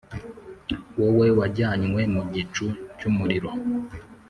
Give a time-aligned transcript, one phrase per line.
[0.99, 2.65] wowe wajyanywe mu gicu
[2.97, 3.49] cy’umuriro,